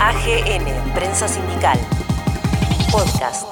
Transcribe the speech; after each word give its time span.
AGN, 0.00 0.94
Prensa 0.94 1.26
Sindical. 1.26 1.76
Podcast. 2.92 3.48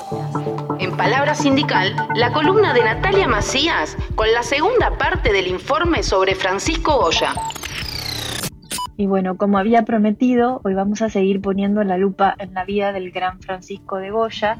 En 0.78 0.96
Palabra 0.96 1.34
Sindical, 1.34 1.96
la 2.14 2.32
columna 2.32 2.72
de 2.72 2.84
Natalia 2.84 3.26
Macías 3.26 3.96
con 4.14 4.32
la 4.32 4.44
segunda 4.44 4.96
parte 4.96 5.32
del 5.32 5.48
informe 5.48 6.04
sobre 6.04 6.36
Francisco 6.36 6.98
Goya. 7.00 7.34
Y 8.96 9.08
bueno, 9.08 9.36
como 9.36 9.58
había 9.58 9.82
prometido, 9.82 10.60
hoy 10.62 10.74
vamos 10.74 11.02
a 11.02 11.10
seguir 11.10 11.40
poniendo 11.40 11.82
la 11.82 11.98
lupa 11.98 12.36
en 12.38 12.54
la 12.54 12.64
vida 12.64 12.92
del 12.92 13.10
gran 13.10 13.40
Francisco 13.40 13.96
de 13.96 14.10
Goya. 14.12 14.56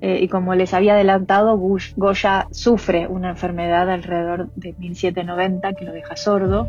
Eh, 0.00 0.20
y 0.22 0.28
como 0.28 0.54
les 0.54 0.72
había 0.72 0.94
adelantado, 0.94 1.58
Goya 1.96 2.46
sufre 2.52 3.08
una 3.08 3.30
enfermedad 3.30 3.90
alrededor 3.90 4.52
de 4.54 4.72
1790 4.74 5.72
que 5.72 5.84
lo 5.84 5.92
deja 5.92 6.14
sordo. 6.14 6.68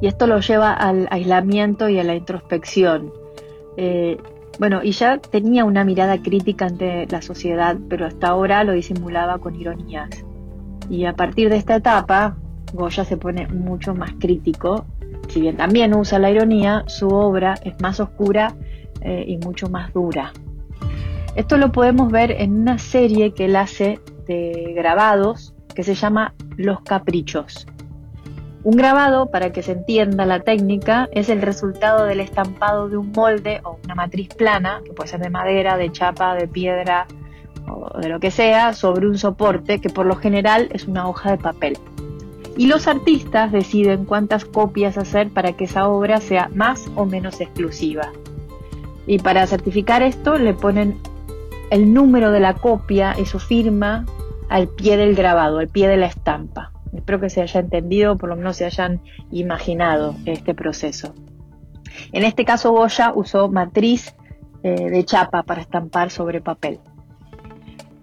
Y 0.00 0.06
esto 0.06 0.26
lo 0.26 0.40
lleva 0.40 0.72
al 0.72 1.08
aislamiento 1.10 1.88
y 1.88 1.98
a 1.98 2.04
la 2.04 2.14
introspección. 2.14 3.12
Eh, 3.76 4.18
bueno, 4.58 4.82
y 4.82 4.92
ya 4.92 5.18
tenía 5.18 5.64
una 5.64 5.84
mirada 5.84 6.22
crítica 6.22 6.66
ante 6.66 7.06
la 7.06 7.22
sociedad, 7.22 7.76
pero 7.88 8.06
hasta 8.06 8.28
ahora 8.28 8.64
lo 8.64 8.72
disimulaba 8.72 9.38
con 9.38 9.54
ironías. 9.54 10.10
Y 10.88 11.04
a 11.04 11.14
partir 11.14 11.48
de 11.50 11.56
esta 11.56 11.76
etapa, 11.76 12.36
Goya 12.72 13.04
se 13.04 13.16
pone 13.16 13.48
mucho 13.48 13.94
más 13.94 14.12
crítico 14.18 14.86
si 15.28 15.40
bien 15.40 15.56
también 15.56 15.94
usa 15.94 16.18
la 16.18 16.30
ironía, 16.30 16.84
su 16.86 17.08
obra 17.08 17.54
es 17.64 17.80
más 17.80 18.00
oscura 18.00 18.54
eh, 19.00 19.24
y 19.26 19.38
mucho 19.38 19.68
más 19.68 19.92
dura. 19.92 20.32
Esto 21.34 21.58
lo 21.58 21.72
podemos 21.72 22.10
ver 22.10 22.30
en 22.30 22.60
una 22.60 22.78
serie 22.78 23.34
que 23.34 23.46
él 23.46 23.56
hace 23.56 24.00
de 24.26 24.72
grabados 24.74 25.54
que 25.74 25.82
se 25.82 25.94
llama 25.94 26.34
Los 26.56 26.80
Caprichos. 26.80 27.66
Un 28.66 28.76
grabado, 28.76 29.30
para 29.30 29.52
que 29.52 29.62
se 29.62 29.70
entienda 29.70 30.26
la 30.26 30.40
técnica, 30.40 31.08
es 31.12 31.28
el 31.28 31.40
resultado 31.40 32.04
del 32.04 32.18
estampado 32.18 32.88
de 32.88 32.96
un 32.96 33.12
molde 33.12 33.60
o 33.62 33.78
una 33.84 33.94
matriz 33.94 34.26
plana, 34.34 34.80
que 34.84 34.92
puede 34.92 35.08
ser 35.08 35.20
de 35.20 35.30
madera, 35.30 35.76
de 35.76 35.92
chapa, 35.92 36.34
de 36.34 36.48
piedra 36.48 37.06
o 37.68 38.00
de 38.00 38.08
lo 38.08 38.18
que 38.18 38.32
sea, 38.32 38.72
sobre 38.72 39.06
un 39.06 39.18
soporte 39.18 39.80
que 39.80 39.88
por 39.88 40.04
lo 40.04 40.16
general 40.16 40.68
es 40.72 40.88
una 40.88 41.08
hoja 41.08 41.30
de 41.30 41.38
papel. 41.38 41.78
Y 42.56 42.66
los 42.66 42.88
artistas 42.88 43.52
deciden 43.52 44.04
cuántas 44.04 44.44
copias 44.44 44.98
hacer 44.98 45.30
para 45.30 45.52
que 45.52 45.66
esa 45.66 45.88
obra 45.88 46.20
sea 46.20 46.50
más 46.52 46.90
o 46.96 47.06
menos 47.06 47.40
exclusiva. 47.40 48.10
Y 49.06 49.20
para 49.20 49.46
certificar 49.46 50.02
esto 50.02 50.38
le 50.38 50.54
ponen 50.54 50.98
el 51.70 51.94
número 51.94 52.32
de 52.32 52.40
la 52.40 52.54
copia 52.54 53.14
y 53.16 53.26
su 53.26 53.38
firma 53.38 54.06
al 54.48 54.66
pie 54.66 54.96
del 54.96 55.14
grabado, 55.14 55.60
al 55.60 55.68
pie 55.68 55.86
de 55.86 55.98
la 55.98 56.06
estampa. 56.06 56.72
Espero 56.96 57.20
que 57.20 57.30
se 57.30 57.42
haya 57.42 57.60
entendido, 57.60 58.16
por 58.16 58.28
lo 58.28 58.36
menos 58.36 58.56
se 58.56 58.64
hayan 58.64 59.00
imaginado 59.30 60.14
este 60.24 60.54
proceso. 60.54 61.14
En 62.12 62.24
este 62.24 62.44
caso 62.44 62.72
Goya 62.72 63.12
usó 63.14 63.48
matriz 63.48 64.14
eh, 64.62 64.90
de 64.90 65.04
chapa 65.04 65.42
para 65.42 65.60
estampar 65.60 66.10
sobre 66.10 66.40
papel. 66.40 66.80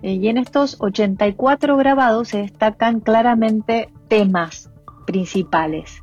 Eh, 0.01 0.13
y 0.13 0.27
en 0.27 0.37
estos 0.37 0.77
84 0.79 1.77
grabados 1.77 2.29
se 2.29 2.39
destacan 2.39 2.99
claramente 2.99 3.89
temas 4.07 4.71
principales. 5.05 6.01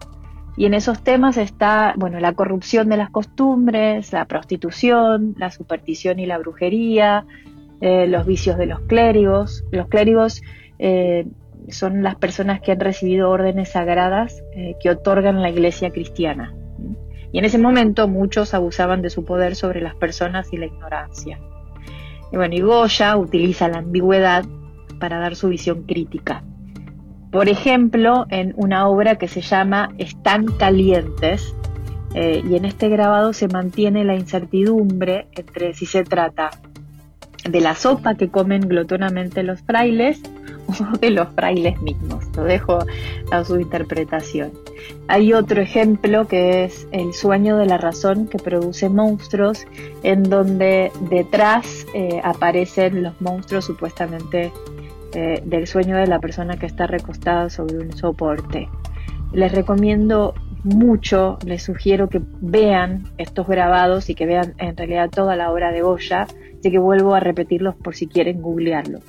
Y 0.57 0.67
en 0.67 0.75
esos 0.75 1.03
temas 1.03 1.37
está, 1.37 1.95
bueno, 1.97 2.19
la 2.21 2.35
corrupción 2.35 2.89
de 2.89 2.97
las 2.97 3.11
costumbres, 3.11 4.13
la 4.13 4.27
prostitución, 4.27 5.35
la 5.39 5.51
superstición 5.51 6.19
y 6.19 6.27
la 6.27 6.39
brujería, 6.39 7.25
eh, 7.81 8.07
los 8.09 8.27
vicios 8.27 8.59
de 8.59 8.67
los 8.67 8.81
clérigos. 8.81 9.65
Los 9.71 9.87
clérigos 9.89 10.43
son 11.73 12.03
las 12.03 12.17
personas 12.17 12.61
que 12.61 12.73
han 12.73 12.81
recibido 12.81 13.31
órdenes 13.31 13.71
sagradas 13.71 14.43
que 14.81 14.91
otorgan 14.91 15.43
la 15.43 15.51
iglesia 15.51 15.91
cristiana. 15.91 16.55
Y 17.33 17.39
en 17.39 17.45
ese 17.45 17.59
momento 17.59 18.09
muchos 18.09 18.55
abusaban 18.55 19.03
de 19.03 19.11
su 19.11 19.25
poder 19.25 19.55
sobre 19.55 19.81
las 19.81 19.95
personas 19.95 20.53
y 20.53 20.57
la 20.57 20.67
ignorancia. 20.67 21.39
Y 22.33 22.37
bueno, 22.37 22.55
y 22.55 22.61
Goya 22.61 23.17
utiliza 23.17 23.69
la 23.69 23.79
ambigüedad 23.79 24.45
para 24.99 25.19
dar 25.19 25.37
su 25.37 25.49
visión 25.49 25.85
crítica. 25.85 26.45
Por 27.31 27.49
ejemplo, 27.49 28.27
en 28.31 28.55
una 28.57 28.89
obra 28.89 29.17
que 29.17 29.29
se 29.29 29.41
llama 29.41 29.91
Están 29.99 30.47
calientes, 30.47 31.55
eh, 32.15 32.43
y 32.49 32.57
en 32.57 32.65
este 32.65 32.89
grabado 32.89 33.33
se 33.33 33.47
mantiene 33.47 34.05
la 34.05 34.17
incertidumbre 34.17 35.29
entre 35.37 35.75
si 35.75 35.87
se 35.87 36.03
trata 36.03 36.51
de 37.49 37.61
la 37.61 37.75
sopa 37.75 38.15
que 38.15 38.29
comen 38.29 38.63
glotonamente 38.63 39.43
los 39.43 39.61
frailes 39.63 40.21
o 40.69 40.99
de 40.99 41.11
los 41.11 41.29
frailes 41.35 41.81
mismos. 41.83 42.25
Lo 42.37 42.45
dejo 42.45 42.79
a 43.31 43.45
su 43.45 43.59
interpretación. 43.59 44.53
Hay 45.09 45.33
otro 45.33 45.61
ejemplo 45.61 46.27
que 46.27 46.65
es 46.65 46.87
El 46.93 47.13
sueño 47.13 47.57
de 47.57 47.67
la 47.67 47.79
razón 47.79 48.27
que 48.29 48.39
produce 48.39 48.89
monstruos, 48.89 49.67
en 50.03 50.23
donde 50.25 50.93
detrás 51.11 51.87
eh, 51.95 52.21
aparecen 52.23 53.03
los 53.03 53.21
monstruos 53.21 53.65
supuestamente 53.65 54.53
eh, 55.13 55.43
del 55.45 55.67
sueño 55.67 55.97
de 55.97 56.07
la 56.07 56.21
persona 56.21 56.57
que 56.57 56.67
está 56.67 56.87
recostada 56.87 57.51
sobre 57.51 57.79
un 57.79 57.93
soporte. 57.97 58.69
Les 59.33 59.53
recomiendo 59.53 60.35
mucho, 60.65 61.39
les 61.45 61.63
sugiero 61.63 62.09
que 62.09 62.21
vean 62.41 63.05
estos 63.19 63.47
grabados 63.47 64.11
y 64.11 64.15
que 64.15 64.27
vean 64.27 64.55
en 64.59 64.77
realidad 64.77 65.11
toda 65.11 65.37
la 65.37 65.51
obra 65.53 65.73
de 65.73 65.83
Goya 65.83 66.27
Así 66.61 66.71
que 66.71 66.79
vuelvo 66.79 67.15
a 67.15 67.21
repetirlos 67.21 67.75
por 67.75 67.97
si 67.97 68.07
quieren 68.07 68.43
googlearlo. 68.43 69.01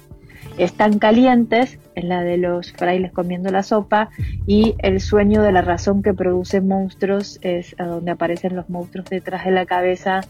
Están 0.57 0.99
calientes, 0.99 1.79
es 1.95 2.03
la 2.03 2.23
de 2.23 2.37
los 2.37 2.71
frailes 2.71 3.11
comiendo 3.11 3.51
la 3.51 3.61
sopa, 3.61 4.09
y 4.47 4.75
el 4.79 5.01
sueño 5.01 5.41
de 5.41 5.51
la 5.51 5.61
razón 5.61 6.01
que 6.01 6.13
produce 6.13 6.61
monstruos 6.61 7.39
es 7.41 7.75
a 7.77 7.85
donde 7.85 8.11
aparecen 8.11 8.55
los 8.55 8.69
monstruos 8.69 9.09
detrás 9.09 9.45
de 9.45 9.51
la 9.51 9.65
cabeza. 9.65 10.21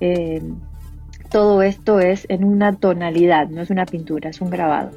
Eh, 0.00 0.42
todo 1.30 1.62
esto 1.62 2.00
es 2.00 2.26
en 2.28 2.44
una 2.44 2.72
tonalidad, 2.72 3.48
no 3.48 3.62
es 3.62 3.70
una 3.70 3.86
pintura, 3.86 4.30
es 4.30 4.40
un 4.40 4.50
grabado. 4.50 4.90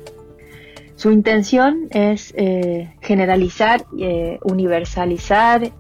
Su 0.98 1.12
intención 1.12 1.90
es 1.92 2.34
eh, 2.36 2.92
generalizar, 3.02 3.86
eh, 4.00 4.40
universalizar 4.42 5.72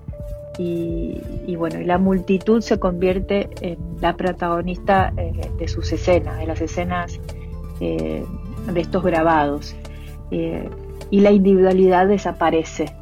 y, 0.60 1.56
bueno, 1.56 1.82
y 1.82 1.86
la 1.86 1.98
multitud 1.98 2.62
se 2.62 2.80
convierte 2.80 3.50
en 3.62 3.80
la 4.00 4.16
protagonista 4.16 5.12
eh, 5.18 5.32
de 5.58 5.68
sus 5.68 5.92
escenas, 5.92 6.38
de 6.38 6.46
las 6.46 6.62
escenas 6.62 7.20
de 7.80 8.26
estos 8.76 9.04
grabados. 9.04 9.76
Y 10.30 11.20
la 11.20 11.32
individualidad 11.32 12.08
desaparece. 12.08 12.94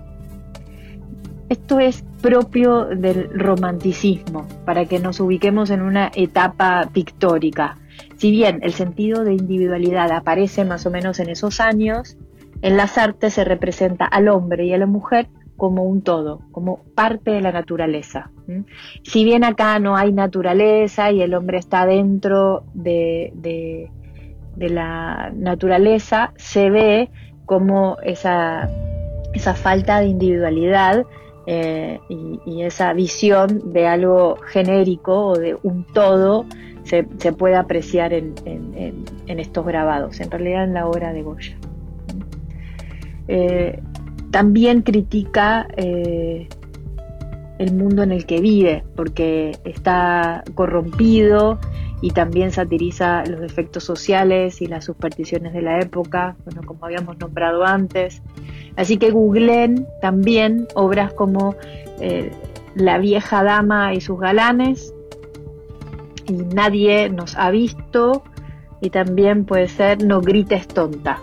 Esto 1.49 1.79
es 1.79 2.05
propio 2.21 2.85
del 2.85 3.29
romanticismo, 3.37 4.47
para 4.65 4.85
que 4.85 4.99
nos 4.99 5.19
ubiquemos 5.19 5.69
en 5.69 5.81
una 5.81 6.11
etapa 6.15 6.89
pictórica. 6.93 7.77
Si 8.17 8.31
bien 8.31 8.59
el 8.63 8.73
sentido 8.73 9.23
de 9.23 9.33
individualidad 9.33 10.11
aparece 10.11 10.65
más 10.65 10.85
o 10.85 10.91
menos 10.91 11.19
en 11.19 11.29
esos 11.29 11.59
años, 11.59 12.17
en 12.61 12.77
las 12.77 12.97
artes 12.97 13.33
se 13.33 13.43
representa 13.43 14.05
al 14.05 14.27
hombre 14.29 14.65
y 14.65 14.73
a 14.73 14.77
la 14.77 14.85
mujer 14.85 15.27
como 15.57 15.83
un 15.83 16.01
todo, 16.01 16.41
como 16.51 16.83
parte 16.95 17.31
de 17.31 17.41
la 17.41 17.51
naturaleza. 17.51 18.31
Si 19.03 19.23
bien 19.23 19.43
acá 19.43 19.79
no 19.79 19.95
hay 19.95 20.11
naturaleza 20.11 21.11
y 21.11 21.21
el 21.21 21.33
hombre 21.33 21.57
está 21.57 21.85
dentro 21.85 22.63
de, 22.73 23.31
de, 23.35 24.69
la 24.69 25.31
naturaleza, 25.33 26.33
se 26.35 26.69
ve 26.69 27.09
como 27.45 27.97
esa, 28.03 28.69
esa 29.33 29.53
falta 29.53 29.99
de 30.01 30.07
individualidad 30.07 31.05
eh, 31.47 31.99
y, 32.09 32.63
esa 32.63 32.93
visión 32.93 33.71
de 33.71 33.87
algo 33.87 34.37
genérico 34.47 35.27
o 35.27 35.37
de 35.37 35.55
un 35.61 35.85
todo 35.85 36.45
se, 36.85 37.03
puede 37.33 37.55
apreciar 37.55 38.13
en, 38.13 38.35
estos 39.27 39.65
grabados, 39.65 40.19
en 40.19 40.31
realidad 40.31 40.63
en 40.63 40.73
la 40.73 40.87
obra 40.87 41.13
de 41.13 41.23
Goya. 41.23 41.57
Eh, 43.27 43.81
también 44.31 44.81
critica 44.81 45.67
eh, 45.75 46.47
el 47.57 47.73
mundo 47.73 48.03
en 48.03 48.11
el 48.11 48.25
que 48.25 48.39
vive, 48.39 48.83
porque 48.95 49.57
está 49.63 50.43
corrompido 50.53 51.59
y 52.01 52.11
también 52.11 52.51
satiriza 52.51 53.25
los 53.25 53.39
defectos 53.39 53.83
sociales 53.83 54.61
y 54.61 54.67
las 54.67 54.85
supersticiones 54.85 55.53
de 55.53 55.61
la 55.61 55.79
época, 55.79 56.35
bueno, 56.45 56.61
como 56.65 56.85
habíamos 56.85 57.17
nombrado 57.17 57.65
antes. 57.65 58.21
Así 58.75 58.97
que 58.97 59.09
googleen 59.11 59.87
también 60.01 60.67
obras 60.75 61.13
como 61.13 61.55
eh, 61.99 62.31
La 62.75 62.97
vieja 62.97 63.41
dama 63.41 63.93
y 63.93 64.01
sus 64.01 64.19
galanes, 64.19 64.93
y 66.27 66.33
Nadie 66.33 67.09
nos 67.09 67.35
ha 67.35 67.51
visto, 67.51 68.23
y 68.81 68.89
también 68.89 69.45
puede 69.45 69.67
ser 69.67 70.03
No 70.03 70.21
grites 70.21 70.67
tonta. 70.67 71.19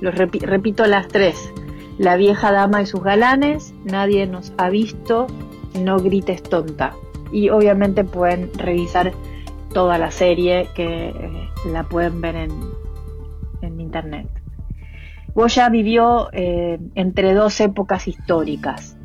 Los 0.00 0.14
repito 0.14 0.86
las 0.86 1.08
tres. 1.08 1.52
La 1.98 2.16
vieja 2.16 2.52
dama 2.52 2.82
y 2.82 2.86
sus 2.86 3.02
galanes, 3.02 3.72
nadie 3.84 4.26
nos 4.26 4.52
ha 4.58 4.68
visto, 4.68 5.26
no 5.80 5.98
grites 5.98 6.42
tonta. 6.42 6.92
Y 7.32 7.48
obviamente 7.48 8.04
pueden 8.04 8.50
revisar 8.58 9.12
toda 9.72 9.96
la 9.98 10.10
serie 10.10 10.68
que 10.74 11.08
eh, 11.08 11.48
la 11.72 11.84
pueden 11.84 12.20
ver 12.20 12.36
en, 12.36 12.76
internet. 13.80 14.28
Goya 15.34 15.68
vivió 15.68 16.28
eh, 16.32 16.78
entre 16.94 17.34
dos 17.34 17.60
épocas 17.60 18.06
históricas, 18.08 18.96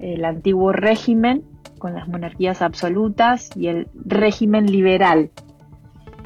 el 0.00 0.24
antiguo 0.24 0.72
régimen 0.72 1.44
con 1.78 1.94
las 1.94 2.08
monarquías 2.08 2.62
absolutas 2.62 3.50
y 3.56 3.68
el 3.68 3.88
régimen 3.94 4.66
liberal, 4.66 5.30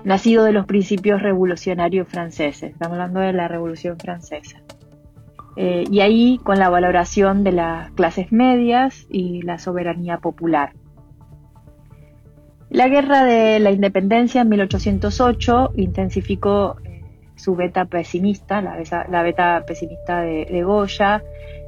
nacido 0.05 0.45
de 0.45 0.53
los 0.53 0.67
principios 0.67 1.23
revolucionarios 1.23 2.09
franceses. 2.09 2.73
Estamos 2.73 2.95
hablando 2.95 3.21
de 3.21 3.33
la 3.33 3.49
Revolución 3.49 3.99
Francesa. 3.99 4.63
Eh, 5.57 5.85
y 5.91 6.01
ahí 6.01 6.41
con 6.43 6.59
la 6.59 6.71
valoración 6.71 7.45
de 7.45 7.53
las 7.53 7.91
clases 7.93 8.33
medias 8.33 9.07
y 9.11 9.43
la 9.43 9.59
soberanía 9.59 10.19
popular. 10.19 10.73
La 12.71 12.89
guerra 12.89 13.23
de 13.23 13.61
la 13.61 13.71
independencia 13.71 14.41
en 14.41 14.49
1808 14.49 15.73
intensificó 15.77 16.77
eh, 16.85 17.03
su 17.37 17.55
beta 17.55 17.85
pesimista, 17.85 18.63
la, 18.63 19.23
beta 19.23 19.63
pesimista 19.67 20.23
de, 20.23 20.63
Goya 20.63 21.23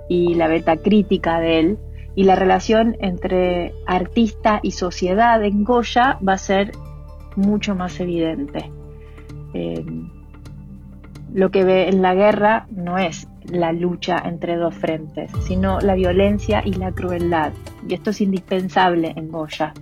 y 0.09 0.35
la 0.35 0.49
beta 0.49 0.79
crítica 0.79 1.41
de 1.41 1.59
él, 1.61 1.79
y 2.15 2.25
la 2.25 2.37
relación 2.37 2.97
entre 3.01 3.73
artista 3.87 4.61
y 4.63 4.73
sociedad 4.73 5.43
en 5.45 5.65
Goya 5.65 6.19
va 6.27 6.35
a 6.35 6.39
ser 6.39 6.73
mucho 7.37 7.75
más 7.75 7.99
evidente. 8.01 8.71
Eh, 9.53 9.85
lo 11.33 11.51
que 11.51 11.65
ve 11.65 11.89
en 11.89 12.01
la 12.01 12.15
guerra 12.15 12.67
no 12.71 12.99
es 12.99 13.27
la 13.45 13.73
lucha 13.73 14.23
entre 14.25 14.57
dos 14.57 14.75
frentes, 14.75 15.31
sino 15.43 15.81
la 15.81 15.95
violencia 15.95 16.63
y 16.65 16.75
la 16.75 16.93
crueldad. 16.93 17.53
Y 17.89 17.95
esto 17.95 18.11
es 18.11 18.21
indispensable 18.21 19.13
en 19.17 19.31
Goya. 19.31 19.75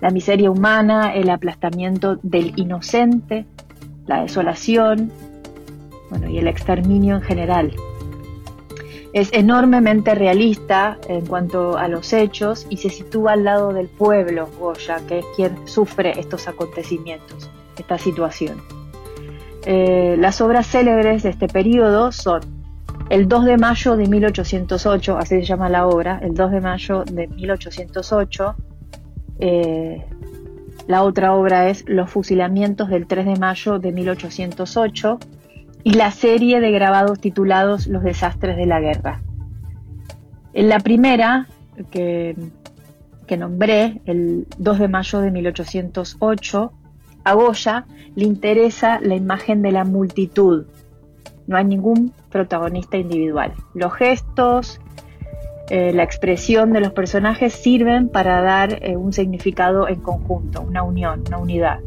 La 0.00 0.10
miseria 0.10 0.50
humana, 0.50 1.14
el 1.14 1.30
aplastamiento 1.30 2.16
del 2.22 2.52
inocente, 2.56 3.46
la 4.06 4.22
desolación, 4.22 5.10
bueno, 6.10 6.28
y 6.28 6.38
el 6.38 6.48
exterminio 6.48 7.16
en 7.16 7.22
general. 7.22 7.72
Es 9.18 9.30
enormemente 9.32 10.14
realista 10.14 10.96
en 11.08 11.26
cuanto 11.26 11.76
a 11.76 11.88
los 11.88 12.12
hechos 12.12 12.68
y 12.70 12.76
se 12.76 12.88
sitúa 12.88 13.32
al 13.32 13.42
lado 13.42 13.72
del 13.72 13.88
pueblo, 13.88 14.48
Goya, 14.60 15.00
que 15.08 15.18
es 15.18 15.24
quien 15.34 15.66
sufre 15.66 16.20
estos 16.20 16.46
acontecimientos, 16.46 17.50
esta 17.76 17.98
situación. 17.98 18.62
Eh, 19.66 20.14
las 20.20 20.40
obras 20.40 20.68
célebres 20.68 21.24
de 21.24 21.30
este 21.30 21.48
periodo 21.48 22.12
son 22.12 22.42
el 23.10 23.26
2 23.26 23.44
de 23.46 23.56
mayo 23.56 23.96
de 23.96 24.06
1808, 24.06 25.18
así 25.18 25.40
se 25.40 25.44
llama 25.44 25.68
la 25.68 25.88
obra, 25.88 26.20
el 26.22 26.34
2 26.34 26.52
de 26.52 26.60
mayo 26.60 27.02
de 27.02 27.26
1808. 27.26 28.54
Eh, 29.40 30.04
la 30.86 31.02
otra 31.02 31.34
obra 31.34 31.68
es 31.68 31.82
Los 31.88 32.08
fusilamientos 32.08 32.88
del 32.88 33.08
3 33.08 33.26
de 33.26 33.36
mayo 33.36 33.80
de 33.80 33.90
1808 33.90 35.18
y 35.84 35.92
la 35.94 36.10
serie 36.10 36.60
de 36.60 36.70
grabados 36.70 37.20
titulados 37.20 37.86
Los 37.86 38.02
desastres 38.02 38.56
de 38.56 38.66
la 38.66 38.80
guerra. 38.80 39.20
En 40.52 40.68
la 40.68 40.80
primera, 40.80 41.46
que, 41.90 42.36
que 43.26 43.36
nombré, 43.36 44.00
el 44.06 44.46
2 44.58 44.78
de 44.78 44.88
mayo 44.88 45.20
de 45.20 45.30
1808, 45.30 46.72
a 47.24 47.32
Goya 47.34 47.86
le 48.14 48.24
interesa 48.24 49.00
la 49.00 49.14
imagen 49.14 49.62
de 49.62 49.72
la 49.72 49.84
multitud, 49.84 50.66
no 51.48 51.56
hay 51.56 51.64
ningún 51.64 52.12
protagonista 52.30 52.98
individual. 52.98 53.54
Los 53.74 53.94
gestos, 53.94 54.80
eh, 55.70 55.92
la 55.94 56.02
expresión 56.02 56.72
de 56.72 56.80
los 56.80 56.92
personajes 56.92 57.54
sirven 57.54 58.10
para 58.10 58.42
dar 58.42 58.78
eh, 58.82 58.96
un 58.96 59.12
significado 59.12 59.88
en 59.88 60.00
conjunto, 60.00 60.60
una 60.60 60.82
unión, 60.82 61.24
una 61.26 61.38
unidad. 61.38 61.80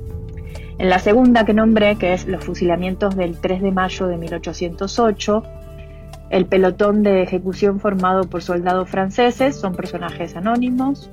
En 0.82 0.90
la 0.90 0.98
segunda 0.98 1.46
que 1.46 1.54
nombré, 1.54 1.96
que 1.98 2.14
es 2.14 2.26
los 2.26 2.44
fusilamientos 2.44 3.16
del 3.16 3.40
3 3.40 3.62
de 3.62 3.72
mayo 3.72 4.08
de 4.08 4.18
1808, 4.18 5.44
el 6.32 6.48
pelotón 6.48 7.04
de 7.04 7.22
ejecución 7.22 7.80
formado 7.80 8.24
por 8.24 8.42
soldados 8.42 8.90
franceses 8.90 9.56
son 9.56 9.76
personajes 9.76 10.36
anónimos, 10.36 11.12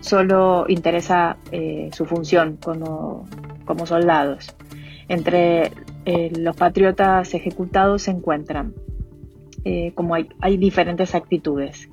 solo 0.00 0.66
interesa 0.68 1.38
eh, 1.50 1.88
su 1.94 2.04
función 2.04 2.58
como, 2.62 3.24
como 3.64 3.86
soldados. 3.86 4.54
Entre 5.08 5.72
eh, 6.04 6.30
los 6.38 6.54
patriotas 6.54 7.32
ejecutados 7.32 8.02
se 8.02 8.10
encuentran. 8.10 8.74
Eh, 9.64 9.92
como 9.94 10.14
hay, 10.14 10.56
diferentes 10.58 11.14
actitudes. 11.14 11.88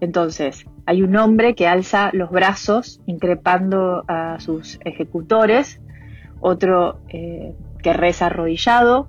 Entonces, 0.00 0.66
hay 0.84 1.02
un 1.02 1.16
hombre 1.16 1.54
que 1.54 1.66
alza 1.66 2.10
los 2.12 2.30
brazos 2.30 3.00
increpando 3.06 4.04
a 4.08 4.38
sus 4.40 4.78
ejecutores, 4.84 5.80
otro 6.40 7.00
que 7.08 7.92
reza 7.92 8.26
arrodillado, 8.26 9.08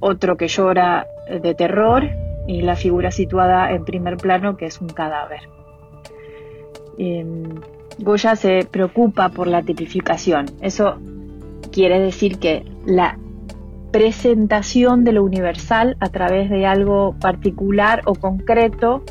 otro 0.00 0.36
que 0.36 0.48
llora 0.48 1.06
de 1.28 1.54
terror 1.54 2.08
y 2.46 2.62
la 2.62 2.76
figura 2.76 3.10
situada 3.10 3.72
en 3.72 3.84
primer 3.84 4.16
plano 4.16 4.56
que 4.56 4.66
es 4.66 4.80
un 4.80 4.88
cadáver. 4.88 5.42
Goya 7.98 8.36
se 8.36 8.66
preocupa 8.70 9.28
por 9.28 9.46
la 9.46 9.62
tipificación. 9.62 10.46
Eso 10.62 10.96
quiere 11.70 12.00
decir 12.00 12.38
que 12.38 12.64
la 12.86 13.18
presentación 13.92 15.04
de 15.04 15.12
lo 15.12 15.24
universal 15.24 15.96
a 16.00 16.08
través 16.08 16.48
de 16.48 16.66
algo 16.66 17.14
particular 17.20 18.02
o 18.06 18.14
concreto 18.14 19.02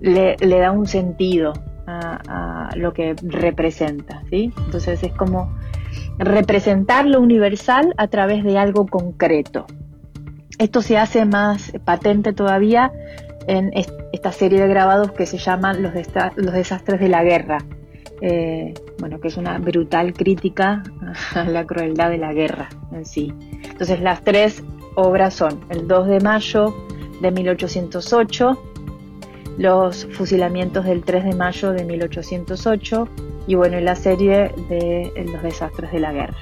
le, 0.00 0.36
da 0.36 0.70
un 0.70 0.86
sentido 0.86 1.52
a, 1.86 2.70
lo 2.76 2.92
que 2.92 3.14
representa. 3.22 4.22
¿sí? 4.30 4.52
Entonces 4.66 5.02
es 5.02 5.12
como 5.12 5.56
representar 6.18 7.06
lo 7.06 7.20
universal 7.20 7.94
a 7.96 8.08
través 8.08 8.44
de 8.44 8.58
algo 8.58 8.86
concreto. 8.86 9.66
Esto 10.58 10.82
se 10.82 10.98
hace 10.98 11.24
más 11.24 11.72
patente 11.84 12.32
todavía 12.32 12.92
en 13.46 13.70
esta 14.12 14.32
serie 14.32 14.60
de 14.60 14.68
grabados 14.68 15.12
que 15.12 15.24
se 15.24 15.38
llaman 15.38 15.82
Los, 15.82 15.94
desastres 15.94 17.00
de 17.00 17.08
la 17.08 17.22
guerra, 17.22 17.58
eh, 18.20 18.74
bueno, 18.98 19.20
que 19.20 19.28
es 19.28 19.36
una 19.36 19.58
brutal 19.58 20.12
crítica 20.12 20.82
a 21.34 21.44
la 21.44 21.64
crueldad 21.64 22.10
de 22.10 22.18
la 22.18 22.32
guerra 22.32 22.68
en 22.92 23.06
sí. 23.06 23.32
Entonces 23.62 24.00
las 24.00 24.22
tres 24.22 24.62
obras 24.96 25.34
son 25.34 25.60
el 25.70 25.86
2 25.86 26.08
de 26.08 26.20
mayo 26.20 26.74
de 27.22 27.30
1808, 27.30 28.62
los 29.58 30.06
fusilamientos 30.12 30.86
del 30.86 31.04
3 31.04 31.24
de 31.24 31.34
mayo 31.34 31.72
de 31.72 31.84
1808 31.84 33.08
y 33.46 33.54
bueno, 33.56 33.78
la 33.80 33.96
serie 33.96 34.52
de 34.68 35.12
los 35.30 35.42
desastres 35.42 35.92
de 35.92 36.00
la 36.00 36.12
guerra. 36.12 36.38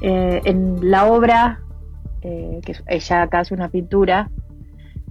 Eh, 0.00 0.40
en 0.44 0.90
la 0.90 1.06
obra, 1.06 1.60
eh, 2.22 2.60
que 2.64 2.76
ella 2.86 3.22
acá 3.22 3.40
es 3.42 3.50
una 3.50 3.68
pintura, 3.68 4.30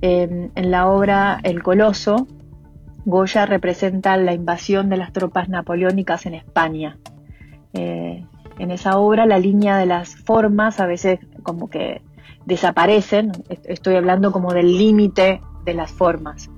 en 0.02 0.52
la 0.56 0.88
obra 0.88 1.40
El 1.44 1.64
Coloso, 1.64 2.28
Goya 3.06 3.46
representa 3.46 4.18
la 4.18 4.34
invasión 4.34 4.90
de 4.90 4.98
las 4.98 5.14
tropas 5.14 5.48
napoleónicas 5.48 6.26
en 6.26 6.34
España. 6.34 6.98
Eh, 7.74 8.26
en 8.58 8.72
esa 8.72 8.98
obra 8.98 9.26
la 9.28 9.38
línea 9.38 9.78
de 9.78 9.86
las 9.86 10.16
formas 10.16 10.80
a 10.80 10.88
veces 10.88 11.20
como 11.44 11.70
que 11.70 12.02
desaparecen, 12.46 13.32
estoy 13.64 13.96
hablando 13.96 14.32
como 14.32 14.54
del 14.54 14.78
límite 14.78 15.42
de 15.66 15.74
las 15.74 15.92
formas, 15.92 16.50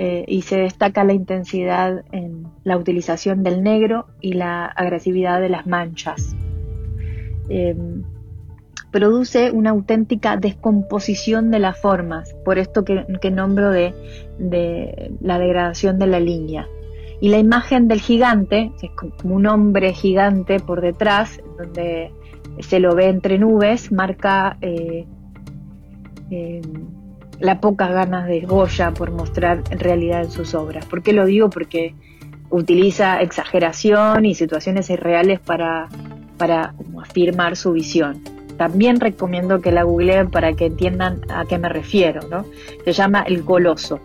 eh, 0.00 0.24
y 0.28 0.42
se 0.42 0.58
destaca 0.58 1.02
la 1.02 1.12
intensidad 1.12 2.04
en 2.12 2.46
la 2.62 2.76
utilización 2.76 3.42
del 3.42 3.64
negro 3.64 4.06
y 4.20 4.34
la 4.34 4.64
agresividad 4.64 5.40
de 5.40 5.48
las 5.48 5.66
manchas. 5.66 6.36
Eh, 7.48 7.74
produce 8.92 9.50
una 9.50 9.70
auténtica 9.70 10.36
descomposición 10.36 11.50
de 11.50 11.58
las 11.58 11.80
formas, 11.80 12.32
por 12.44 12.60
esto 12.60 12.84
que, 12.84 13.30
nombro 13.32 13.70
de, 13.72 13.92
la 15.20 15.40
degradación 15.40 15.98
de 15.98 16.06
la 16.06 16.20
línea. 16.20 16.68
Y 17.20 17.30
la 17.30 17.38
imagen 17.38 17.88
del 17.88 18.00
gigante, 18.00 18.70
que 18.80 18.86
es 18.86 18.92
como 18.92 19.34
un 19.34 19.46
hombre 19.46 19.94
gigante 19.94 20.60
por 20.60 20.80
detrás, 20.80 21.40
donde 21.58 22.12
se 22.60 22.78
lo 22.78 22.94
ve 22.94 23.08
entre 23.08 23.36
nubes, 23.40 23.90
marca 23.90 24.58
eh, 24.60 25.06
eh, 26.30 26.62
la 27.40 27.60
pocas 27.60 27.90
ganas 27.90 28.26
de 28.26 28.40
Goya 28.40 28.92
por 28.92 29.10
mostrar 29.10 29.62
realidad 29.70 30.22
en 30.22 30.30
sus 30.30 30.54
obras. 30.54 30.86
¿Por 30.86 31.02
qué 31.02 31.12
lo 31.12 31.26
digo? 31.26 31.50
Porque 31.50 31.94
utiliza 32.50 33.20
exageración 33.20 34.24
y 34.24 34.34
situaciones 34.34 34.90
irreales 34.90 35.40
para, 35.40 35.88
para 36.36 36.74
afirmar 37.00 37.56
su 37.56 37.72
visión. 37.72 38.22
También 38.56 38.98
recomiendo 38.98 39.60
que 39.60 39.70
la 39.70 39.84
googleen 39.84 40.30
para 40.30 40.52
que 40.54 40.66
entiendan 40.66 41.20
a 41.28 41.44
qué 41.44 41.58
me 41.58 41.68
refiero. 41.68 42.22
¿no? 42.28 42.44
Se 42.84 42.92
llama 42.92 43.22
El 43.22 43.44
Coloso. 43.44 44.00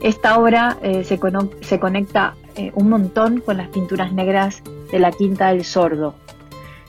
Esta 0.00 0.38
obra 0.38 0.78
eh, 0.82 1.02
se, 1.02 1.18
conecta 1.18 2.34
eh, 2.54 2.70
un 2.74 2.88
montón 2.88 3.40
con 3.40 3.56
las 3.56 3.68
pinturas 3.68 4.12
negras 4.12 4.62
de 4.92 5.00
la 5.00 5.10
Quinta 5.10 5.48
del 5.48 5.64
Sordo. 5.64 6.14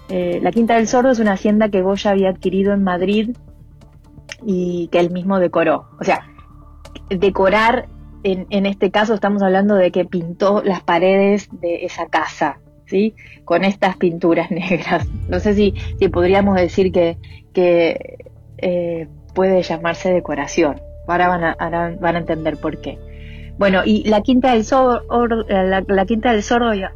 Eh, 0.10 0.40
la 0.44 0.52
Quinta 0.52 0.76
del 0.76 0.88
Sordo 0.88 1.10
es 1.10 1.20
una 1.20 1.34
hacienda 1.34 1.70
que 1.70 1.82
Goya 1.82 2.12
había 2.12 2.30
adquirido 2.30 2.72
en 2.74 2.84
Madrid 2.84 3.32
y 4.46 4.88
que 4.92 5.00
él 5.00 5.12
mismo 5.12 5.40
decoró. 5.40 5.90
O 6.00 6.04
sea, 6.04 6.28
decorar, 7.10 7.88
en, 8.24 8.48
en 8.50 8.66
este 8.66 8.92
caso 8.92 9.14
estamos 9.14 9.42
hablando 9.42 9.76
de 9.76 9.92
que 9.92 10.06
pintó 10.06 10.62
las 10.64 10.82
paredes 10.84 11.50
de 11.62 11.86
esa 11.86 12.08
casa. 12.08 12.60
Con 13.46 13.64
estas 13.64 13.98
pinturas 13.98 14.52
negras. 14.52 15.08
No 15.28 15.40
sé 15.40 15.54
si, 15.54 15.74
podríamos 16.12 16.56
decir 16.56 16.92
que, 16.92 17.18
eh, 18.58 19.08
puede 19.34 19.62
llamarse 19.62 20.12
decoración. 20.12 20.82
Ahora 21.08 21.28
van 21.28 21.44
a, 21.44 21.56
van 22.00 22.16
a 22.16 22.20
entender 22.20 22.58
por 22.58 22.82
qué. 22.82 23.00
Bueno, 23.58 23.82
y 23.86 24.08
la 24.08 24.22
Quinta 24.22 24.54
del 24.54 24.64
Sordo, 24.64 25.02
la, 25.50 26.06
Quinta 26.06 26.34
del 26.34 26.44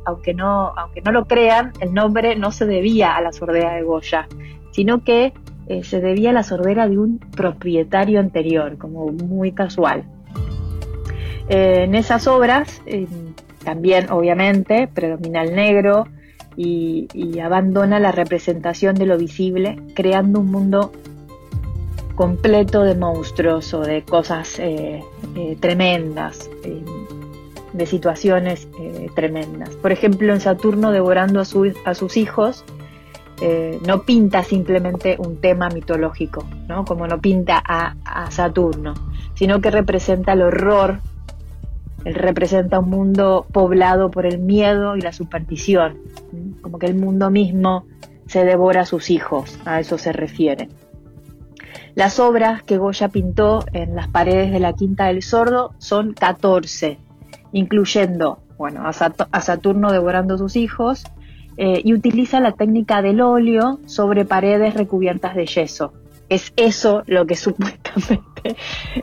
aunque 0.05 0.33
no, 0.33 0.73
aunque 0.77 1.01
no 1.01 1.11
lo 1.11 1.25
crean, 1.25 1.73
el 1.81 1.93
nombre 1.93 2.35
no 2.35 2.51
se 2.51 2.65
debía 2.65 3.15
a 3.15 3.21
la 3.21 3.33
sordera 3.33 3.73
de 3.73 3.83
Goya, 3.83 4.27
sino 4.71 5.03
que 5.03 5.33
eh, 5.67 5.83
se 5.83 6.01
debía 6.01 6.31
a 6.31 6.33
la 6.33 6.43
sordera 6.43 6.89
de 6.89 6.97
un 6.97 7.19
propietario 7.19 8.19
anterior, 8.19 8.77
como 8.77 9.07
muy 9.11 9.53
casual. 9.53 10.03
Eh, 11.47 11.83
en 11.83 11.95
esas 11.95 12.27
obras, 12.27 12.81
eh, 12.85 13.07
también 13.63 14.09
obviamente, 14.11 14.89
predomina 14.93 15.41
el 15.43 15.55
negro 15.55 16.07
y, 16.57 17.07
abandona 17.39 17.99
la 17.99 18.11
representación 18.11 18.95
de 18.95 19.05
lo 19.05 19.17
visible, 19.17 19.79
creando 19.95 20.39
un 20.39 20.51
mundo 20.51 20.91
completo 22.15 22.83
de 22.83 22.95
monstruos 22.95 23.73
o 23.73 23.81
de 23.81 24.03
cosas 24.03 24.61
tremendas, 25.59 26.49
de 27.73 27.85
situaciones 27.85 28.67
tremendas. 29.15 29.71
Por 29.71 29.91
ejemplo, 29.91 30.31
en 30.31 30.39
Saturno 30.39 30.91
devorando 30.91 31.41
a, 31.41 31.45
sus 31.45 32.17
hijos, 32.17 32.63
no 33.85 34.03
pinta 34.03 34.43
simplemente 34.43 35.15
un 35.19 35.37
tema 35.37 35.69
mitológico, 35.69 36.45
¿no? 36.67 36.85
como 36.85 37.07
no 37.07 37.19
pinta 37.19 37.61
a, 37.65 37.95
a 38.05 38.31
Saturno, 38.31 38.93
sino 39.33 39.61
que 39.61 39.71
representa 39.71 40.33
el 40.33 40.43
horror, 40.43 40.99
él 42.05 42.15
representa 42.15 42.79
un 42.79 42.89
mundo 42.89 43.45
poblado 43.51 44.11
por 44.11 44.25
el 44.25 44.39
miedo 44.39 44.95
y 44.95 45.01
la 45.01 45.13
superstición, 45.13 45.97
como 46.61 46.79
que 46.79 46.85
el 46.85 46.95
mundo 46.95 47.29
mismo 47.29 47.85
se 48.27 48.45
devora 48.45 48.81
a 48.81 48.85
sus 48.85 49.09
hijos, 49.09 49.59
a 49.65 49.79
eso 49.79 49.97
se 49.97 50.11
refiere. 50.11 50.69
Las 51.95 52.19
obras 52.19 52.63
que 52.63 52.77
Goya 52.77 53.09
pintó 53.09 53.63
en 53.71 53.95
las 53.95 54.07
paredes 54.07 54.51
de 54.51 54.59
la 54.59 54.73
Quinta 54.73 55.05
del 55.05 55.21
Sordo 55.21 55.73
son 55.77 56.13
14, 56.13 56.97
incluyendo 57.51 58.39
bueno, 58.57 58.83
a, 58.87 59.41
Saturno 59.41 59.91
devorando 59.91 60.37
sus 60.37 60.55
hijos, 60.55 61.03
eh, 61.57 61.81
y 61.83 61.93
utiliza 61.93 62.39
la 62.39 62.53
técnica 62.53 63.01
del 63.01 63.21
óleo 63.21 63.79
sobre 63.85 64.25
paredes 64.25 64.73
recubiertas 64.73 65.35
de 65.35 65.45
yeso. 65.45 65.93
Es 66.29 66.53
eso 66.55 67.03
lo 67.05 67.25
que 67.25 67.35
supuestamente 67.37 68.55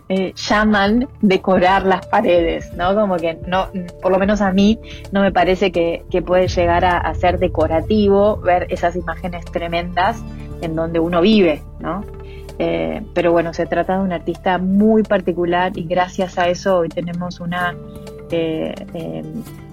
eh, 0.09 0.33
llaman 0.35 1.09
decorar 1.21 1.85
las 1.87 2.07
paredes, 2.07 2.73
¿no? 2.75 2.95
Como 2.95 3.17
que 3.17 3.39
no, 3.47 3.69
por 4.03 4.13
lo 4.13 4.19
menos 4.19 4.41
a 4.41 4.53
mí 4.53 4.79
no 5.13 5.23
me 5.23 5.33
parece 5.33 5.71
que, 5.71 6.05
puede 6.27 6.49
llegar 6.49 6.85
a, 6.85 6.99
a, 6.99 7.15
ser 7.15 7.39
decorativo 7.39 8.37
ver 8.39 8.67
esas 8.71 8.97
imágenes 8.97 9.45
tremendas 9.47 10.23
en 10.61 10.75
donde 10.75 10.99
uno 10.99 11.21
vive, 11.21 11.63
¿no? 11.79 12.05
Eh, 12.63 13.01
pero 13.15 13.33
bueno, 13.33 13.55
se 13.55 13.65
trata 13.65 13.97
de 13.97 14.03
un 14.05 14.13
artista 14.13 14.59
muy 14.59 15.03
particular 15.03 15.73
y 15.79 15.85
gracias 15.85 16.37
a 16.37 16.51
eso 16.51 16.81
hoy 16.81 16.91
tenemos 16.91 17.41
una 17.41 17.75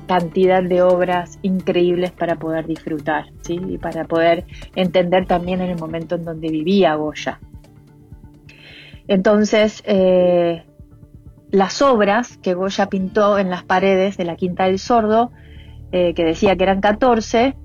cantidad 0.07 0.63
de 0.63 0.81
obras 0.81 1.37
increíbles 1.41 2.11
para 2.11 2.35
poder 2.35 2.65
disfrutar 2.65 3.25
¿sí? 3.41 3.59
y 3.67 3.77
para 3.77 4.05
poder 4.05 4.45
entender 4.75 5.25
también 5.25 5.61
en 5.61 5.69
el 5.69 5.77
momento 5.77 6.15
en 6.15 6.25
donde 6.25 6.49
vivía 6.49 6.95
Goya. 6.95 7.39
Entonces, 9.07 9.83
eh, 9.85 10.63
las 11.51 11.81
obras 11.81 12.37
que 12.37 12.53
Goya 12.53 12.87
pintó 12.87 13.37
en 13.37 13.49
las 13.49 13.63
paredes 13.63 14.17
de 14.17 14.25
la 14.25 14.35
Quinta 14.35 14.65
del 14.65 14.79
Sordo, 14.79 15.31
que 15.89 16.13
decía 16.13 16.57
que 16.57 16.63
eran 16.63 16.81
14, 16.81 17.55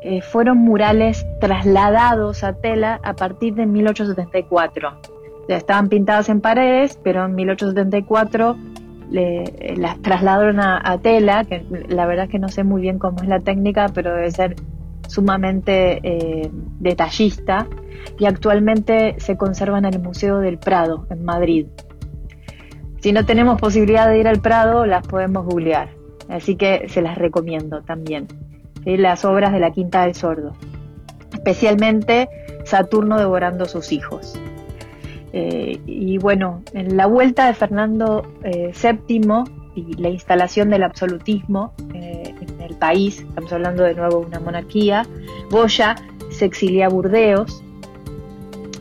eh, 0.00 0.22
fueron 0.22 0.58
murales 0.58 1.26
trasladados 1.40 2.44
a 2.44 2.52
tela 2.52 3.00
a 3.02 3.14
partir 3.14 3.54
de 3.54 3.66
1874. 3.66 5.00
Ya 5.48 5.56
estaban 5.56 5.88
pintadas 5.88 6.28
en 6.28 6.40
paredes, 6.40 6.98
pero 7.02 7.24
en 7.24 7.34
1874 7.34 8.56
las 9.10 10.00
trasladaron 10.02 10.60
a, 10.60 10.98
tela, 11.02 11.44
que 11.44 11.64
la 11.88 12.06
verdad 12.06 12.26
es 12.26 12.30
que 12.30 12.38
no 12.38 12.48
sé 12.48 12.64
muy 12.64 12.82
bien 12.82 12.98
cómo 12.98 13.22
es 13.22 13.28
la 13.28 13.40
técnica, 13.40 13.86
pero 13.94 14.14
debe 14.14 14.30
ser 14.30 14.56
sumamente 15.06 16.00
eh, 16.02 16.50
detallista 16.78 17.66
y 18.18 18.26
actualmente 18.26 19.16
se 19.18 19.36
conservan 19.36 19.86
en 19.86 19.94
el 19.94 20.00
Museo 20.00 20.38
del 20.38 20.58
Prado, 20.58 21.06
en 21.10 21.24
Madrid. 21.24 21.66
Si 23.00 23.12
no 23.12 23.24
tenemos 23.24 23.60
posibilidad 23.60 24.08
de 24.08 24.18
ir 24.18 24.28
al 24.28 24.40
Prado, 24.40 24.84
las 24.84 25.06
podemos 25.06 25.46
googlear, 25.46 25.88
así 26.28 26.56
que 26.56 26.88
se 26.88 27.00
las 27.00 27.16
recomiendo 27.16 27.82
también 27.82 28.26
las 28.84 29.24
obras 29.24 29.52
de 29.52 29.60
la 29.60 29.70
Quinta 29.70 30.02
del 30.02 30.14
Sordo, 30.14 30.54
especialmente 31.32 32.28
Saturno 32.64 33.18
devorando 33.18 33.66
sus 33.66 33.92
hijos. 33.92 34.38
Eh, 35.32 35.80
y 35.86 36.18
bueno, 36.18 36.62
en 36.72 36.96
la 36.96 37.06
vuelta 37.06 37.46
de 37.46 37.54
Fernando 37.54 38.26
VII 38.42 39.16
eh, 39.16 39.44
y 39.74 39.94
la 39.94 40.08
instalación 40.08 40.70
del 40.70 40.82
absolutismo 40.82 41.74
eh, 41.94 42.34
en 42.40 42.60
el 42.62 42.74
país, 42.76 43.20
estamos 43.20 43.52
hablando 43.52 43.82
de 43.82 43.94
nuevo 43.94 44.20
de 44.20 44.26
una 44.26 44.40
monarquía, 44.40 45.06
Goya 45.50 45.96
se 46.30 46.46
exilia 46.46 46.86
a 46.86 46.88
Burdeos 46.88 47.62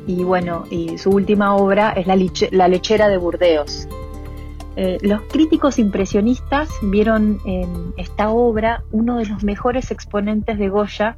y 0.08 0.24
bueno, 0.24 0.64
y 0.72 0.98
su 0.98 1.10
última 1.10 1.56
obra 1.56 1.92
es 1.92 2.08
la 2.08 2.68
lechera 2.68 3.10
de 3.10 3.18
Burdeos, 3.18 3.88
los 5.02 5.22
críticos 5.24 5.80
impresionistas 5.80 6.70
vieron 6.84 7.40
en 7.46 7.94
esta 7.98 8.30
obra 8.30 8.84
uno 8.92 9.18
de 9.18 9.26
los 9.26 9.44
mejores 9.44 9.90
exponentes 9.90 10.60
de 10.60 10.70
Goya 10.70 11.18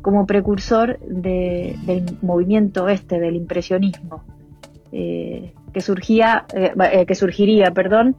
como 0.00 0.26
precursor 0.26 1.00
del 1.00 2.18
movimiento 2.22 2.88
este, 2.88 3.18
del 3.18 3.34
impresionismo, 3.34 4.22
eh, 4.94 5.52
que, 5.72 5.80
surgía, 5.80 6.46
eh, 6.54 7.04
que 7.06 7.14
surgiría 7.14 7.72
perdón, 7.72 8.16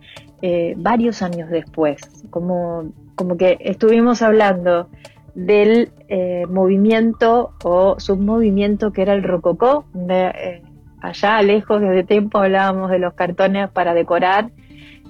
varios 0.77 1.24
años 1.24 1.50
después. 1.50 2.01
Como, 2.29 2.91
como 3.15 3.38
que 3.38 3.58
estuvimos 3.62 4.22
hablando 4.22 4.89
del 5.34 5.91
movimiento 6.50 7.53
o 7.63 8.00
submovimiento 8.00 8.91
que 8.91 9.01
era 9.01 9.13
el 9.13 9.24
rococó, 9.24 9.86
allá 11.01 11.41
lejos 11.41 11.82
desde 11.82 12.03
tiempo 12.03 12.39
hablábamos 12.39 12.91
de 12.91 13.00
los 13.00 13.13
cartones 13.13 13.70
para 13.70 13.94
decorar 13.94 14.51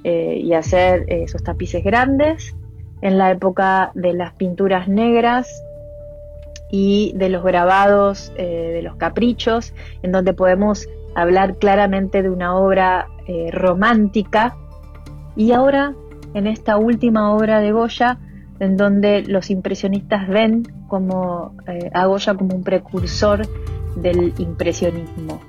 eh, 0.07 0.39
y 0.39 0.53
hacer 0.53 1.05
eh, 1.07 1.23
esos 1.23 1.43
tapices 1.43 1.83
grandes. 1.83 2.55
En 3.01 3.17
la 3.17 3.31
época 3.31 3.91
de 3.95 4.13
las 4.13 4.33
pinturas 4.33 4.87
negras 4.87 5.63
y 6.71 7.11
de 7.15 7.29
los 7.29 7.43
grabados 7.43 8.31
eh, 8.37 8.71
de 8.73 8.81
los 8.83 8.97
caprichos, 8.97 9.73
en 10.03 10.11
donde 10.11 10.33
podemos 10.33 10.87
hablar 11.15 11.57
claramente 11.57 12.21
de 12.21 12.29
una 12.29 12.55
obra 12.55 13.07
romántica. 13.51 14.55
Y 15.35 15.51
ahora, 15.51 15.93
en 16.35 16.47
esta 16.47 16.77
última 16.77 17.33
obra 17.33 17.59
de 17.59 17.71
Goya, 17.71 18.19
en 18.59 18.77
donde 18.77 19.23
los 19.23 19.49
impresionistas 19.49 20.27
ven 20.27 20.63
como, 20.87 21.55
a 21.93 22.05
Goya 22.05 22.35
como 22.35 22.55
un 22.55 22.63
precursor 22.63 23.47
del 23.95 24.33
impresionismo. 24.37 25.41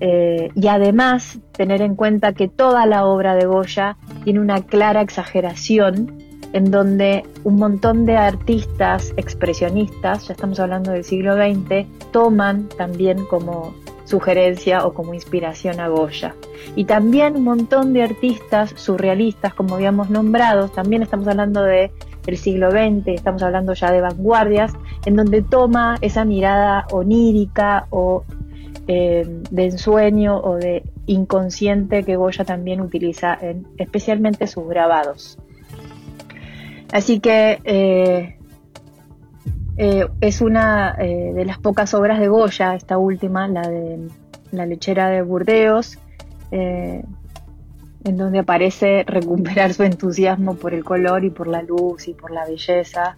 Eh, 0.00 0.50
y 0.54 0.68
además 0.68 1.38
tener 1.52 1.80
en 1.80 1.94
cuenta 1.94 2.32
que 2.32 2.48
toda 2.48 2.84
la 2.86 3.06
obra 3.06 3.34
de 3.34 3.46
Goya 3.46 3.96
tiene 4.24 4.40
una 4.40 4.62
clara 4.62 5.00
exageración 5.00 6.18
en 6.52 6.70
donde 6.70 7.24
un 7.42 7.56
montón 7.56 8.04
de 8.04 8.16
artistas 8.16 9.12
expresionistas, 9.16 10.28
ya 10.28 10.34
estamos 10.34 10.60
hablando 10.60 10.92
del 10.92 11.04
siglo 11.04 11.34
XX, 11.36 11.86
toman 12.12 12.68
también 12.76 13.24
como 13.26 13.74
sugerencia 14.04 14.86
o 14.86 14.94
como 14.94 15.14
inspiración 15.14 15.80
a 15.80 15.88
Goya. 15.88 16.34
Y 16.76 16.84
también 16.84 17.36
un 17.36 17.44
montón 17.44 17.92
de 17.92 18.02
artistas 18.02 18.72
surrealistas, 18.76 19.54
como 19.54 19.74
habíamos 19.74 20.10
nombrado, 20.10 20.68
también 20.68 21.02
estamos 21.02 21.26
hablando 21.28 21.62
de 21.62 21.90
el 22.26 22.36
siglo 22.38 22.70
XX, 22.70 23.08
estamos 23.08 23.42
hablando 23.42 23.74
ya 23.74 23.92
de 23.92 24.00
vanguardias, 24.00 24.72
en 25.04 25.16
donde 25.16 25.42
toma 25.42 25.96
esa 26.00 26.24
mirada 26.24 26.86
onírica 26.90 27.86
o 27.90 28.24
eh, 28.86 29.24
de 29.50 29.64
ensueño 29.64 30.38
o 30.38 30.56
de 30.56 30.82
inconsciente 31.06 32.02
que 32.02 32.16
Goya 32.16 32.44
también 32.44 32.80
utiliza 32.80 33.36
en 33.40 33.66
especialmente 33.78 34.46
sus 34.46 34.66
grabados. 34.68 35.38
Así 36.92 37.20
que 37.20 37.60
eh, 37.64 38.36
eh, 39.76 40.06
es 40.20 40.40
una 40.40 40.94
de 40.94 41.44
las 41.44 41.58
pocas 41.58 41.94
obras 41.94 42.20
de 42.20 42.28
Goya, 42.28 42.74
esta 42.74 42.98
última, 42.98 43.48
la 43.48 43.62
de 43.62 44.08
La 44.52 44.66
lechera 44.66 45.08
de 45.08 45.22
Burdeos, 45.22 45.98
en 46.50 48.16
donde 48.16 48.38
aparece 48.38 49.04
recuperar 49.06 49.72
su 49.72 49.82
entusiasmo 49.82 50.54
por 50.54 50.74
el 50.74 50.84
color 50.84 51.24
y 51.24 51.30
por 51.30 51.48
la 51.48 51.62
luz 51.62 52.06
y 52.08 52.14
por 52.14 52.30
la 52.30 52.46
belleza, 52.46 53.16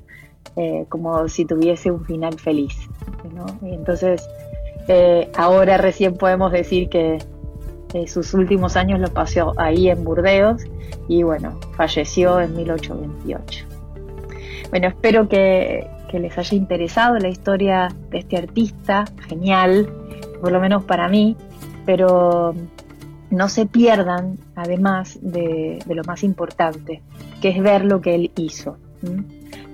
como 0.89 1.29
si 1.29 1.45
tuviese 1.45 1.91
un 1.91 2.05
final 2.05 2.39
feliz. 2.39 2.75
entonces, 3.63 4.27
eh, 4.89 5.31
ahora 5.37 5.79
recién 5.79 6.17
podemos 6.17 6.53
decir 6.53 6.89
que 6.89 7.19
sus 8.07 8.35
últimos 8.35 8.77
años 8.77 9.01
los 9.01 9.11
pasó 9.11 9.55
ahí 9.57 9.89
en 9.89 10.05
Burdeos 10.05 10.63
y 11.09 11.23
bueno, 11.23 11.59
falleció 11.77 12.41
en 12.41 12.55
1828. 12.55 13.65
Bueno, 14.71 14.89
espero 14.89 15.29
que, 15.29 15.89
les 16.18 16.37
haya 16.38 16.56
interesado 16.56 17.18
la 17.18 17.28
historia 17.28 17.88
de 18.11 18.18
este 18.18 18.37
artista, 18.37 19.04
genial, 19.28 19.88
por 20.40 20.52
lo 20.52 20.61
menos 20.61 20.85
para 20.85 21.08
mí, 21.08 21.37
pero 21.85 22.54
no 23.30 23.49
se 23.49 23.66
pierdan, 23.66 24.38
además 24.54 25.18
de, 25.20 25.78
lo 25.88 26.04
más 26.04 26.23
importante, 26.23 27.02
que 27.40 27.49
es 27.50 27.62
ver 27.62 27.85
lo 27.85 28.00
que 28.00 28.14
él 28.14 28.30
hizo. 28.37 28.76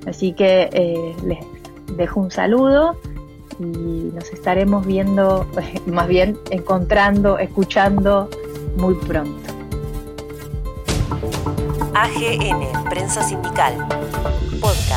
Así 0.07 0.33
que 0.33 0.69
eh, 0.73 1.15
les 1.25 1.39
dejo 1.97 2.21
un 2.21 2.31
saludo 2.31 2.97
y 3.59 4.11
nos 4.15 4.31
estaremos 4.33 4.87
viendo, 4.87 5.47
más 5.87 6.09
bien 6.09 6.39
encontrando, 6.51 7.39
escuchando 7.39 8.29
muy 8.77 8.95
pronto. 8.95 9.53
AGN, 11.95 12.89
Prensa 12.89 13.23
Sindical, 13.23 13.87
Podcast. 14.61 14.92